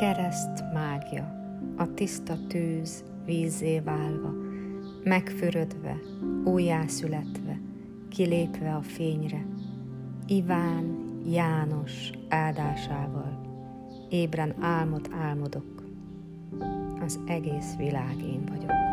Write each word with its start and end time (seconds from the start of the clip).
kereszt 0.00 0.64
mágia, 0.72 1.32
a 1.76 1.94
tiszta 1.94 2.46
tűz 2.48 3.04
vízé 3.24 3.80
válva, 3.80 4.32
megfürödve, 5.04 5.96
újjászületve, 6.44 7.60
kilépve 8.08 8.74
a 8.74 8.82
fényre, 8.82 9.46
Iván 10.26 10.98
János 11.26 12.10
áldásával, 12.28 13.40
ébren 14.10 14.54
álmot 14.60 15.08
álmodok, 15.12 15.84
az 17.04 17.18
egész 17.26 17.76
világ 17.76 18.16
én 18.22 18.44
vagyok. 18.48 18.89